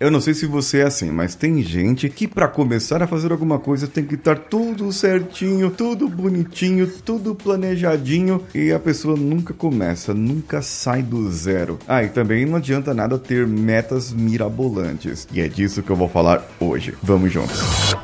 Eu 0.00 0.10
não 0.10 0.18
sei 0.18 0.32
se 0.32 0.46
você 0.46 0.78
é 0.78 0.84
assim, 0.84 1.10
mas 1.10 1.34
tem 1.34 1.62
gente 1.62 2.08
que 2.08 2.26
para 2.26 2.48
começar 2.48 3.02
a 3.02 3.06
fazer 3.06 3.32
alguma 3.32 3.58
coisa 3.58 3.86
tem 3.86 4.02
que 4.02 4.14
estar 4.14 4.34
tudo 4.34 4.90
certinho, 4.94 5.70
tudo 5.70 6.08
bonitinho, 6.08 6.90
tudo 7.04 7.34
planejadinho 7.34 8.42
e 8.54 8.72
a 8.72 8.78
pessoa 8.78 9.14
nunca 9.14 9.52
começa, 9.52 10.14
nunca 10.14 10.62
sai 10.62 11.02
do 11.02 11.30
zero. 11.30 11.78
Ah, 11.86 12.02
e 12.02 12.08
também 12.08 12.46
não 12.46 12.56
adianta 12.56 12.94
nada 12.94 13.18
ter 13.18 13.46
metas 13.46 14.10
mirabolantes. 14.10 15.28
E 15.34 15.38
é 15.38 15.48
disso 15.48 15.82
que 15.82 15.90
eu 15.90 15.96
vou 15.96 16.08
falar 16.08 16.48
hoje. 16.58 16.94
Vamos 17.02 17.30
juntos. 17.30 17.60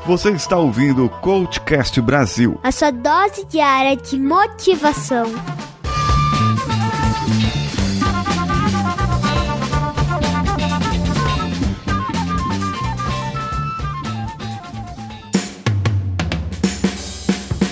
Você 0.07 0.33
está 0.33 0.59
ouvindo 0.59 1.07
o 1.07 1.09
Coachcast 1.09 1.99
Brasil. 2.03 2.61
A 2.63 2.73
sua 2.73 2.91
dose 2.91 3.47
diária 3.47 3.97
de 3.97 4.19
motivação. 4.19 5.33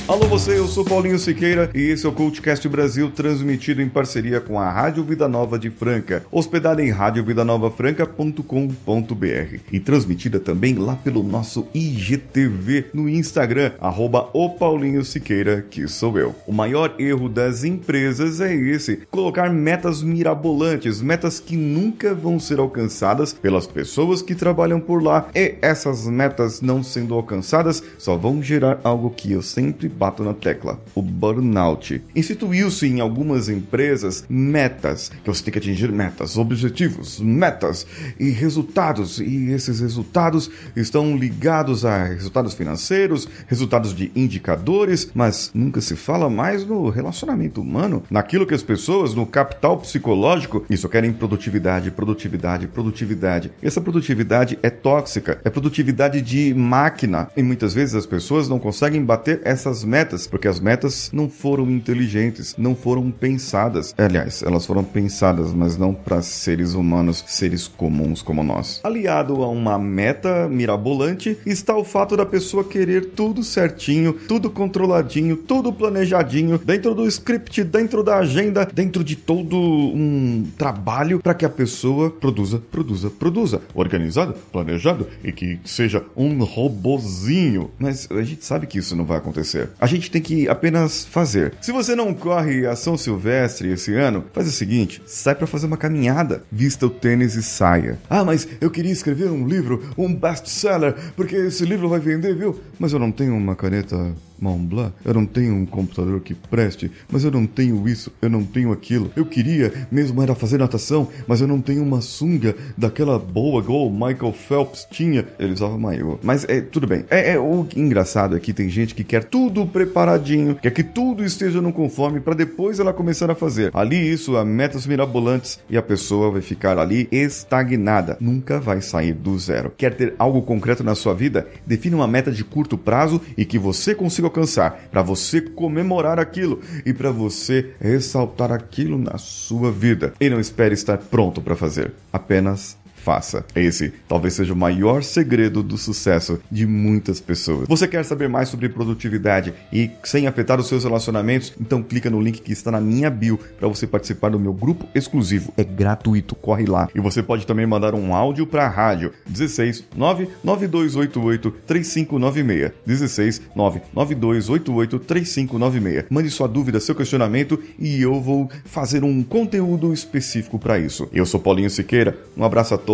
Alô 0.06 0.26
você, 0.26 0.58
eu 0.58 0.66
sou 0.66 0.84
Paulinho 0.84 1.18
Siqueira 1.18 1.70
e 1.74 1.80
esse 1.80 2.04
é 2.04 2.08
o 2.10 2.12
Cultcast 2.12 2.68
Brasil 2.68 3.10
transmitido 3.10 3.80
em 3.80 3.88
parceria 3.88 4.38
com 4.38 4.60
a 4.60 4.70
Rádio 4.70 5.02
Vida 5.02 5.26
Nova 5.26 5.58
de 5.58 5.70
Franca, 5.70 6.22
hospedada 6.30 6.84
em 6.84 6.90
radiovidanovafranca.com.br 6.90 9.60
e 9.72 9.80
transmitida 9.80 10.38
também 10.38 10.74
lá 10.74 10.95
pelo 10.96 11.22
nosso 11.22 11.66
IGTV 11.72 12.88
no 12.92 13.09
Instagram, 13.09 13.72
arroba 13.80 14.28
o 14.34 14.50
Paulinho 14.50 15.02
Siqueira, 15.06 15.64
que 15.70 15.88
sou 15.88 16.18
eu. 16.18 16.34
O 16.46 16.52
maior 16.52 16.95
erro 16.98 17.26
das 17.26 17.64
empresas 17.64 18.42
é 18.42 18.54
esse, 18.54 18.96
colocar 19.10 19.50
metas 19.50 20.02
mirabolantes, 20.02 21.00
metas 21.00 21.40
que 21.40 21.56
nunca 21.56 22.14
vão 22.14 22.38
ser 22.38 22.59
alcançadas 22.59 23.32
pelas 23.32 23.66
pessoas 23.66 24.20
que 24.20 24.34
trabalham 24.34 24.80
por 24.80 25.02
lá 25.02 25.30
e 25.34 25.54
essas 25.62 26.06
metas 26.06 26.60
não 26.60 26.82
sendo 26.82 27.14
alcançadas 27.14 27.82
só 27.96 28.18
vão 28.18 28.42
gerar 28.42 28.79
algo 28.84 29.09
que 29.09 29.32
eu 29.32 29.40
sempre 29.40 29.93
bato 29.95 30.23
na 30.23 30.34
tecla: 30.34 30.80
o 30.95 31.02
burnout. 31.02 32.02
Instituiu-se 32.14 32.87
em 32.87 33.00
algumas 33.00 33.48
empresas 33.48 34.24
metas, 34.28 35.10
que 35.23 35.28
você 35.28 35.45
tem 35.45 35.52
que 35.52 35.59
atingir 35.59 35.90
metas, 35.92 36.36
objetivos, 36.36 37.20
metas 37.20 37.86
e 38.18 38.30
resultados, 38.30 39.20
e 39.20 39.51
esses 39.51 39.80
resultados 39.80 40.51
estão 40.76 41.16
ligados 41.16 41.84
a 41.84 42.04
resultados 42.04 42.54
financeiros, 42.54 43.28
resultados 43.46 43.95
de 43.95 44.10
indicadores, 44.14 45.10
mas 45.14 45.51
nunca 45.54 45.80
se 45.80 45.96
fala 45.96 46.29
mais 46.29 46.66
no 46.66 46.88
relacionamento 46.88 47.60
humano, 47.60 48.02
naquilo 48.10 48.46
que 48.46 48.54
as 48.54 48.62
pessoas, 48.62 49.14
no 49.14 49.26
capital 49.26 49.79
psicológico, 49.79 50.64
isso 50.68 50.88
querem 50.88 51.12
produtividade, 51.12 51.90
produtividade, 51.90 52.66
produtividade. 52.66 53.52
Essa 53.62 53.80
produtividade 53.80 54.58
é 54.62 54.70
tóxica, 54.70 55.40
é 55.45 55.51
produtividade 55.51 56.20
de 56.20 56.54
máquina, 56.54 57.29
e 57.36 57.42
muitas 57.42 57.74
vezes 57.74 57.95
as 57.95 58.06
pessoas 58.06 58.48
não 58.48 58.58
conseguem 58.58 59.04
bater 59.04 59.40
essas 59.45 59.84
metas, 59.85 60.27
porque 60.27 60.49
as 60.49 60.60
metas 60.60 61.10
não 61.13 61.29
foram 61.29 61.71
inteligentes, 61.71 62.54
não 62.57 62.74
foram 62.74 63.10
pensadas. 63.10 63.95
Aliás, 63.96 64.43
elas 64.43 64.66
foram 64.66 64.84
pensadas, 64.84 65.53
mas 65.53 65.76
não 65.76 65.94
para 65.94 66.22
seres 66.22 66.75
humanos, 66.75 67.25
seres 67.26 67.69
comuns 67.69 68.22
como 68.22 68.43
nós. 68.43 68.81
Aliado 68.82 69.43
a 69.43 69.49
uma 69.49 69.78
meta 69.78 70.49
mirabolante 70.49 71.38
está 71.47 71.76
o 71.76 71.84
fato 71.84 72.16
da 72.16 72.26
pessoa 72.26 72.65
querer 72.65 73.10
tudo 73.10 73.43
certinho, 73.43 74.12
tudo 74.12 74.50
controladinho, 74.50 75.37
tudo 75.37 75.72
planejadinho, 75.72 76.59
dentro 76.59 76.94
do 76.94 77.06
script, 77.06 77.62
dentro 77.65 78.03
da 78.03 78.19
agenda, 78.19 78.69
dentro 78.72 79.04
de 79.04 79.16
todo 79.16 79.56
um 79.56 80.44
trabalho 80.56 81.21
para 81.21 81.34
que 81.34 81.44
a 81.44 81.50
pessoa 81.50 82.10
produza, 82.10 82.59
produza, 82.71 83.10
produza, 83.10 83.62
organizado, 83.75 84.34
planejado 84.53 85.06
e 85.22 85.32
que 85.32 85.59
seja 85.65 86.04
um 86.16 86.43
robozinho. 86.44 87.71
Mas 87.78 88.09
a 88.10 88.22
gente 88.22 88.44
sabe 88.44 88.66
que 88.66 88.78
isso 88.78 88.97
não 88.97 89.04
vai 89.04 89.19
acontecer. 89.19 89.71
A 89.80 89.86
gente 89.86 90.10
tem 90.10 90.20
que 90.20 90.48
apenas 90.48 91.04
fazer. 91.04 91.54
Se 91.60 91.72
você 91.72 91.94
não 91.94 92.14
corre 92.14 92.66
a 92.66 92.76
São 92.76 92.96
Silvestre 92.96 93.70
esse 93.70 93.94
ano, 93.94 94.24
faz 94.32 94.48
o 94.48 94.52
seguinte: 94.52 95.02
sai 95.06 95.34
para 95.34 95.46
fazer 95.46 95.66
uma 95.66 95.76
caminhada, 95.76 96.42
vista 96.50 96.86
o 96.86 96.90
tênis 96.90 97.34
e 97.34 97.42
saia. 97.42 97.98
Ah, 98.08 98.24
mas 98.24 98.46
eu 98.60 98.70
queria 98.70 98.92
escrever 98.92 99.30
um 99.30 99.46
livro, 99.46 99.92
um 99.96 100.14
best-seller, 100.14 100.94
porque 101.16 101.36
esse 101.36 101.64
livro 101.64 101.88
vai 101.88 102.00
vender, 102.00 102.34
viu? 102.34 102.60
Mas 102.78 102.92
eu 102.92 102.98
não 102.98 103.12
tenho 103.12 103.36
uma 103.36 103.56
caneta 103.56 104.14
Mont 104.44 104.65
eu 105.05 105.15
não 105.15 105.27
tenho 105.27 105.55
um 105.55 105.66
computador 105.66 106.21
que 106.21 106.34
preste, 106.34 106.91
mas 107.10 107.25
eu 107.25 107.31
não 107.31 107.47
tenho 107.47 107.87
isso, 107.88 108.12
eu 108.21 108.31
não 108.31 108.44
tenho 108.44 108.72
aquilo. 108.72 109.10
Eu 109.16 109.27
queria 109.27 109.72
mesmo 109.91 110.22
era 110.22 110.34
fazer 110.34 110.59
natação, 110.59 111.09
mas 111.27 111.41
eu 111.41 111.49
não 111.49 111.60
tenho 111.60 111.82
uma 111.82 112.00
sunga 112.00 112.55
daquela 112.77 113.19
boa 113.19 113.65
o 113.69 113.91
Michael 113.91 114.32
Phelps 114.32 114.87
tinha. 114.91 115.27
Ele 115.38 115.53
usava 115.53 115.78
maiô. 115.78 116.19
Mas 116.22 116.44
é 116.49 116.60
tudo 116.60 116.87
bem. 116.87 117.05
É, 117.10 117.32
é 117.32 117.38
o 117.38 117.66
engraçado 117.77 118.37
é 118.37 118.41
que 118.41 118.53
tem 118.53 118.69
gente 118.69 118.94
que 118.94 119.05
quer 119.05 119.25
tudo 119.25 119.66
preparadinho, 119.66 120.56
quer 120.56 120.71
que 120.71 120.82
tudo 120.82 121.25
esteja 121.25 121.61
no 121.61 121.72
conforme 121.72 122.21
para 122.21 122.34
depois 122.34 122.78
ela 122.78 122.93
começar 122.93 123.31
a 123.31 123.34
fazer. 123.34 123.71
Ali 123.75 123.97
isso, 124.12 124.37
a 124.37 124.44
metas 124.44 124.87
mirabolantes 124.87 125.59
e 125.69 125.76
a 125.76 125.82
pessoa 125.82 126.31
vai 126.31 126.41
ficar 126.41 126.78
ali 126.78 127.09
estagnada, 127.11 128.16
nunca 128.21 128.61
vai 128.61 128.81
sair 128.81 129.12
do 129.12 129.38
zero. 129.38 129.72
Quer 129.76 129.94
ter 129.94 130.15
algo 130.19 130.43
concreto 130.43 130.84
na 130.84 130.94
sua 130.94 131.15
vida? 131.15 131.47
Define 131.66 131.94
uma 131.94 132.06
meta 132.06 132.31
de 132.31 132.44
curto 132.44 132.76
prazo 132.76 133.21
e 133.37 133.44
que 133.44 133.59
você 133.59 133.94
consiga 133.94 134.31
alcançar, 134.34 134.88
para 134.90 135.02
você 135.02 135.40
comemorar 135.40 136.18
aquilo 136.18 136.60
e 136.84 136.92
para 136.92 137.12
você 137.12 137.70
ressaltar 137.80 138.50
aquilo 138.50 138.98
na 138.98 139.16
sua 139.16 139.70
vida. 139.70 140.12
E 140.20 140.28
não 140.28 140.40
espere 140.40 140.74
estar 140.74 140.98
pronto 140.98 141.40
para 141.40 141.54
fazer. 141.54 141.92
Apenas 142.12 142.76
faça. 143.04 143.44
Esse 143.54 143.92
talvez 144.09 144.32
seja 144.32 144.54
o 144.54 144.56
maior 144.56 145.03
segredo 145.03 145.62
do 145.62 145.76
sucesso 145.76 146.41
de 146.50 146.66
muitas 146.66 147.20
pessoas. 147.20 147.69
Você 147.69 147.87
quer 147.87 148.03
saber 148.04 148.28
mais 148.28 148.48
sobre 148.48 148.69
produtividade 148.70 149.53
e 149.70 149.91
sem 150.03 150.26
afetar 150.26 150.59
os 150.59 150.66
seus 150.66 150.84
relacionamentos? 150.84 151.53
Então 151.60 151.82
clica 151.82 152.09
no 152.09 152.20
link 152.20 152.41
que 152.41 152.53
está 152.53 152.70
na 152.70 152.81
minha 152.81 153.10
bio 153.10 153.38
para 153.59 153.69
você 153.69 153.87
participar 153.87 154.31
do 154.31 154.41
meu 154.41 154.54
grupo 154.54 154.88
exclusivo. 154.94 155.53
É 155.56 155.62
gratuito, 155.62 156.34
corre 156.34 156.64
lá. 156.64 156.88
E 156.94 157.00
você 157.00 157.22
pode 157.22 157.47
também 157.47 157.66
mandar 157.66 157.94
um 157.94 158.14
áudio 158.14 158.47
para 158.47 158.64
a 158.64 158.69
rádio 158.69 159.12
16 159.26 159.84
99288 159.94 161.50
3596. 161.66 162.72
16 162.87 163.43
99288 163.54 164.98
3596. 165.00 166.04
Mande 166.09 166.31
sua 166.31 166.48
dúvida, 166.48 166.81
seu 166.81 166.94
questionamento 166.94 167.60
e 167.78 168.00
eu 168.00 168.19
vou 168.20 168.48
fazer 168.64 169.04
um 169.04 169.22
conteúdo 169.22 169.93
específico 169.93 170.59
para 170.59 170.78
isso. 170.78 171.09
Eu 171.12 171.26
sou 171.26 171.38
Paulinho 171.38 171.69
Siqueira. 171.69 172.16
Um 172.37 172.44
abraço 172.44 172.75
a 172.75 172.78
todos 172.78 172.94